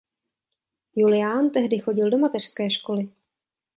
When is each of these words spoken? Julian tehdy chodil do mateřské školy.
Julian 0.95 1.49
tehdy 1.51 1.79
chodil 1.79 2.09
do 2.09 2.17
mateřské 2.17 2.69
školy. 2.71 3.09